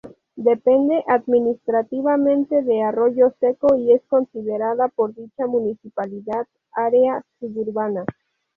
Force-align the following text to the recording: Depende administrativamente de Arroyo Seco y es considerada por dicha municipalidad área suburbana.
Depende 0.43 1.03
administrativamente 1.07 2.63
de 2.63 2.81
Arroyo 2.81 3.35
Seco 3.39 3.75
y 3.75 3.91
es 3.93 4.01
considerada 4.07 4.87
por 4.87 5.13
dicha 5.13 5.45
municipalidad 5.45 6.47
área 6.71 7.23
suburbana. 7.39 8.03